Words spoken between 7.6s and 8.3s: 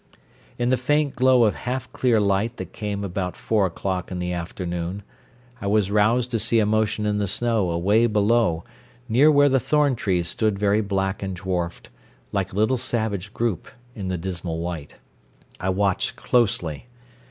away